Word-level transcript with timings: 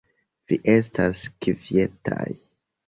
Vi 0.51 0.57
estas 0.75 1.21
kvietaj. 1.47 2.29